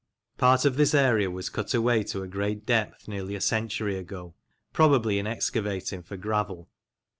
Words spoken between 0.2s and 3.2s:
Part of this area was cut away to a great depth